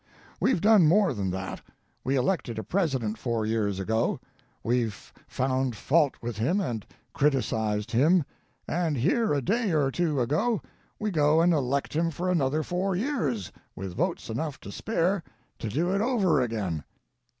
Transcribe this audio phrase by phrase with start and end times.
[0.41, 1.61] ]"We've done more than that.
[2.03, 4.19] We elected a President four years ago.
[4.63, 8.23] We've found fault with him and criticized him,
[8.67, 10.59] and here a day or two ago
[10.97, 15.21] we go and elect him for another four years with votes enough to spare
[15.59, 16.83] to do it over again.